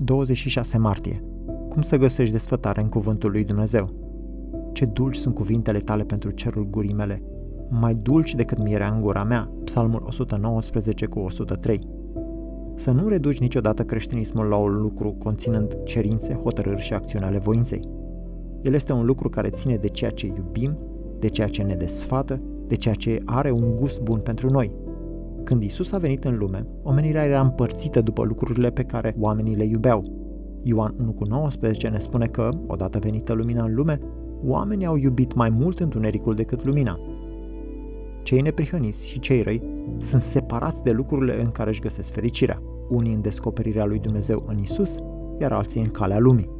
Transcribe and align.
26 0.00 0.78
martie. 0.78 1.24
Cum 1.68 1.80
să 1.80 1.96
găsești 1.96 2.32
desfătare 2.32 2.80
în 2.82 2.88
cuvântul 2.88 3.30
lui 3.30 3.44
Dumnezeu? 3.44 3.90
Ce 4.72 4.84
dulci 4.84 5.16
sunt 5.16 5.34
cuvintele 5.34 5.78
tale 5.78 6.02
pentru 6.02 6.30
cerul 6.30 6.66
gurii 6.70 6.94
mele, 6.94 7.22
mai 7.68 7.94
dulci 7.94 8.34
decât 8.34 8.62
mierea 8.62 8.92
în 8.92 9.00
gura 9.00 9.24
mea, 9.24 9.50
Psalmul 9.64 10.02
119 10.06 11.06
cu 11.06 11.18
103. 11.18 11.80
Să 12.74 12.90
nu 12.90 13.08
reduci 13.08 13.38
niciodată 13.38 13.82
creștinismul 13.82 14.46
la 14.46 14.56
un 14.56 14.80
lucru 14.80 15.10
conținând 15.18 15.78
cerințe, 15.84 16.34
hotărâri 16.34 16.80
și 16.80 16.94
acțiuni 16.94 17.24
ale 17.24 17.38
voinței. 17.38 17.80
El 18.62 18.74
este 18.74 18.92
un 18.92 19.04
lucru 19.04 19.28
care 19.28 19.48
ține 19.48 19.76
de 19.76 19.88
ceea 19.88 20.10
ce 20.10 20.26
iubim, 20.26 20.78
de 21.18 21.28
ceea 21.28 21.48
ce 21.48 21.62
ne 21.62 21.74
desfată, 21.74 22.40
de 22.66 22.74
ceea 22.74 22.94
ce 22.94 23.22
are 23.24 23.50
un 23.50 23.76
gust 23.76 24.00
bun 24.00 24.18
pentru 24.18 24.50
noi. 24.50 24.72
Când 25.48 25.62
Isus 25.62 25.92
a 25.92 25.98
venit 25.98 26.24
în 26.24 26.38
lume, 26.38 26.66
omenirea 26.82 27.24
era 27.24 27.40
împărțită 27.40 28.00
după 28.00 28.24
lucrurile 28.24 28.70
pe 28.70 28.82
care 28.82 29.14
oamenii 29.18 29.54
le 29.54 29.64
iubeau. 29.64 30.02
Ioan 30.62 30.94
1 31.00 31.12
cu 31.12 31.24
19 31.28 31.88
ne 31.88 31.98
spune 31.98 32.26
că, 32.26 32.48
odată 32.66 32.98
venită 32.98 33.32
lumina 33.32 33.64
în 33.64 33.74
lume, 33.74 34.00
oamenii 34.44 34.86
au 34.86 34.96
iubit 34.96 35.34
mai 35.34 35.50
mult 35.50 35.80
întunericul 35.80 36.34
decât 36.34 36.64
lumina. 36.64 37.00
Cei 38.22 38.40
neprihăniți 38.40 39.06
și 39.06 39.18
cei 39.18 39.42
răi 39.42 39.62
sunt 39.98 40.22
separați 40.22 40.82
de 40.82 40.90
lucrurile 40.90 41.40
în 41.42 41.50
care 41.50 41.70
își 41.70 41.80
găsesc 41.80 42.12
fericirea, 42.12 42.62
unii 42.88 43.14
în 43.14 43.20
descoperirea 43.20 43.84
lui 43.84 43.98
Dumnezeu 43.98 44.44
în 44.46 44.58
Isus, 44.58 44.98
iar 45.40 45.52
alții 45.52 45.80
în 45.80 45.90
calea 45.90 46.18
lumii. 46.18 46.50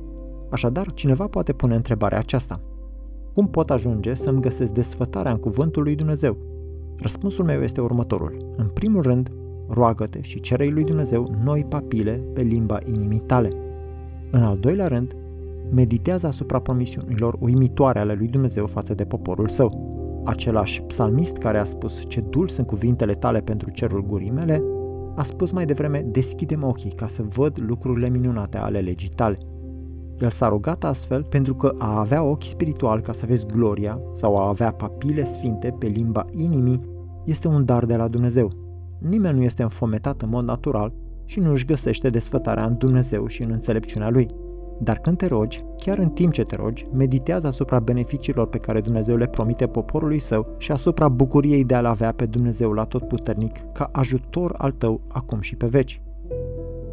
Așadar, 0.51 0.93
cineva 0.93 1.27
poate 1.27 1.53
pune 1.53 1.75
întrebarea 1.75 2.19
aceasta. 2.19 2.61
Cum 3.35 3.49
pot 3.49 3.71
ajunge 3.71 4.15
să-mi 4.15 4.41
găsesc 4.41 4.73
desfătarea 4.73 5.33
în 5.33 5.39
cuvântul 5.39 5.83
lui 5.83 5.95
Dumnezeu? 5.95 6.58
Răspunsul 7.01 7.45
meu 7.45 7.63
este 7.63 7.81
următorul. 7.81 8.37
În 8.57 8.67
primul 8.67 9.03
rând, 9.03 9.33
roagă-te 9.69 10.21
și 10.23 10.41
cere 10.41 10.67
lui 10.67 10.85
Dumnezeu 10.85 11.37
noi 11.45 11.65
papile 11.69 12.23
pe 12.35 12.43
limba 12.43 12.79
inimii 12.87 13.23
tale. 13.27 13.49
În 14.31 14.43
al 14.43 14.59
doilea 14.59 14.87
rând, 14.87 15.17
meditează 15.71 16.27
asupra 16.27 16.59
promisiunilor 16.59 17.37
uimitoare 17.41 17.99
ale 17.99 18.15
lui 18.15 18.29
Dumnezeu 18.29 18.67
față 18.67 18.95
de 18.95 19.05
poporul 19.05 19.49
său. 19.49 19.97
Același 20.25 20.83
psalmist 20.83 21.37
care 21.37 21.59
a 21.59 21.65
spus 21.65 22.03
ce 22.09 22.21
dulci 22.21 22.51
sunt 22.51 22.67
cuvintele 22.67 23.15
tale 23.15 23.41
pentru 23.41 23.71
cerul 23.71 24.07
gurii 24.07 24.31
mele, 24.31 24.63
a 25.17 25.23
spus 25.23 25.51
mai 25.51 25.65
devreme 25.65 26.07
deschide 26.11 26.59
ochii 26.61 26.91
ca 26.91 27.07
să 27.07 27.23
văd 27.23 27.63
lucrurile 27.67 28.09
minunate 28.09 28.59
ale 28.59 28.79
legii 28.79 29.09
tale. 29.15 29.37
El 30.21 30.31
s-a 30.31 30.49
rugat 30.49 30.85
astfel 30.85 31.23
pentru 31.23 31.55
că 31.55 31.75
a 31.79 31.99
avea 31.99 32.23
ochi 32.23 32.43
spiritual 32.43 33.01
ca 33.01 33.13
să 33.13 33.27
vezi 33.27 33.47
gloria 33.47 34.01
sau 34.15 34.37
a 34.37 34.49
avea 34.49 34.73
papile 34.73 35.25
sfinte 35.25 35.75
pe 35.79 35.87
limba 35.87 36.25
inimii 36.31 36.81
este 37.25 37.49
un 37.49 37.65
dar 37.65 37.85
de 37.85 37.97
la 37.97 38.09
Dumnezeu. 38.09 38.51
Nimeni 38.99 39.39
nu 39.39 39.45
este 39.45 39.63
înfometat 39.63 40.23
în 40.23 40.29
mod 40.29 40.45
natural 40.45 40.93
și 41.25 41.41
nu 41.41 41.51
își 41.51 41.65
găsește 41.65 42.11
desfătarea 42.11 42.65
în 42.65 42.77
Dumnezeu 42.79 43.27
și 43.27 43.43
în 43.43 43.51
înțelepciunea 43.51 44.11
Lui. 44.11 44.27
Dar 44.81 44.99
când 44.99 45.17
te 45.17 45.27
rogi, 45.27 45.65
chiar 45.77 45.99
în 45.99 46.09
timp 46.09 46.33
ce 46.33 46.43
te 46.43 46.57
rogi, 46.57 46.87
meditează 46.93 47.47
asupra 47.47 47.81
beneficiilor 47.81 48.49
pe 48.49 48.59
care 48.59 48.81
Dumnezeu 48.81 49.17
le 49.17 49.27
promite 49.27 49.67
poporului 49.67 50.19
său 50.19 50.55
și 50.59 50.73
asupra 50.73 51.09
bucuriei 51.09 51.65
de 51.65 51.75
a-L 51.75 51.85
avea 51.85 52.13
pe 52.13 52.27
Dumnezeu 52.27 52.73
la 52.73 52.85
tot 52.85 53.09
puternic 53.09 53.57
ca 53.73 53.89
ajutor 53.93 54.55
al 54.59 54.71
tău 54.71 55.01
acum 55.09 55.41
și 55.41 55.57
pe 55.57 55.67
veci. 55.67 56.03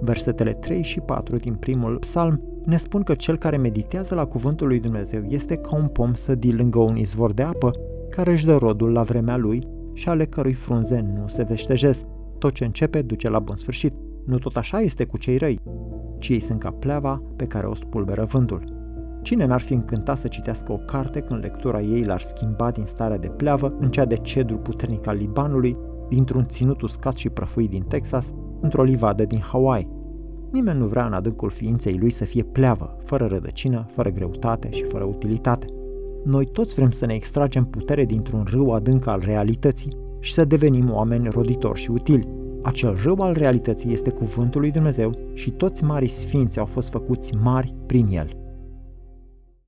Versetele 0.01 0.51
3 0.51 0.83
și 0.83 0.99
4 0.99 1.35
din 1.35 1.53
primul 1.53 1.97
psalm 1.97 2.41
ne 2.65 2.77
spun 2.77 3.03
că 3.03 3.13
cel 3.13 3.37
care 3.37 3.57
meditează 3.57 4.15
la 4.15 4.25
cuvântul 4.25 4.67
lui 4.67 4.79
Dumnezeu 4.79 5.23
este 5.27 5.55
ca 5.55 5.75
un 5.75 5.87
pom 5.87 6.13
sădit 6.13 6.53
lângă 6.53 6.79
un 6.79 6.97
izvor 6.97 7.31
de 7.31 7.41
apă 7.41 7.71
care 8.09 8.31
își 8.31 8.45
dă 8.45 8.55
rodul 8.55 8.91
la 8.91 9.03
vremea 9.03 9.37
lui 9.37 9.63
și 9.93 10.09
ale 10.09 10.25
cărui 10.25 10.53
frunze 10.53 11.05
nu 11.19 11.27
se 11.27 11.43
veștejesc. 11.43 12.05
Tot 12.37 12.53
ce 12.53 12.65
începe 12.65 13.01
duce 13.01 13.29
la 13.29 13.39
bun 13.39 13.55
sfârșit. 13.55 13.93
Nu 14.25 14.37
tot 14.37 14.57
așa 14.57 14.79
este 14.79 15.05
cu 15.05 15.17
cei 15.17 15.37
răi, 15.37 15.59
ci 16.17 16.29
ei 16.29 16.39
sunt 16.39 16.59
ca 16.59 16.71
pleava 16.71 17.21
pe 17.35 17.45
care 17.45 17.67
o 17.67 17.73
spulberă 17.73 18.23
vântul. 18.23 18.63
Cine 19.21 19.45
n-ar 19.45 19.61
fi 19.61 19.73
încântat 19.73 20.17
să 20.17 20.27
citească 20.27 20.71
o 20.71 20.77
carte 20.77 21.19
când 21.19 21.43
lectura 21.43 21.81
ei 21.81 22.03
l-ar 22.03 22.21
schimba 22.21 22.71
din 22.71 22.85
starea 22.85 23.17
de 23.17 23.27
pleavă 23.27 23.75
în 23.79 23.89
cea 23.89 24.05
de 24.05 24.15
cedru 24.15 24.57
puternic 24.57 25.07
al 25.07 25.15
Libanului, 25.15 25.77
dintr-un 26.09 26.45
ținut 26.47 26.81
uscat 26.81 27.15
și 27.15 27.29
prăfuit 27.29 27.69
din 27.69 27.83
Texas, 27.83 28.33
într-o 28.61 28.83
livadă 28.83 29.23
din 29.23 29.39
Hawaii? 29.39 29.94
Nimeni 30.49 30.79
nu 30.79 30.85
vrea 30.85 31.05
în 31.05 31.13
adâncul 31.13 31.49
ființei 31.49 31.97
lui 31.97 32.11
să 32.11 32.23
fie 32.23 32.43
pleavă, 32.43 32.97
fără 33.03 33.25
rădăcină, 33.25 33.87
fără 33.93 34.09
greutate 34.09 34.71
și 34.71 34.83
fără 34.83 35.03
utilitate. 35.03 35.65
Noi 36.23 36.45
toți 36.45 36.75
vrem 36.75 36.91
să 36.91 37.05
ne 37.05 37.13
extragem 37.13 37.65
putere 37.65 38.05
dintr-un 38.05 38.47
râu 38.49 38.73
adânc 38.73 39.07
al 39.07 39.21
realității 39.25 39.97
și 40.19 40.33
să 40.33 40.45
devenim 40.45 40.91
oameni 40.91 41.29
roditori 41.29 41.79
și 41.79 41.91
utili. 41.91 42.27
Acel 42.63 42.97
râu 43.03 43.21
al 43.21 43.33
realității 43.33 43.93
este 43.93 44.09
cuvântul 44.09 44.61
lui 44.61 44.71
Dumnezeu 44.71 45.11
și 45.33 45.51
toți 45.51 45.83
marii 45.83 46.07
sfinți 46.07 46.59
au 46.59 46.65
fost 46.65 46.89
făcuți 46.89 47.35
mari 47.43 47.75
prin 47.85 48.07
el. 48.09 48.44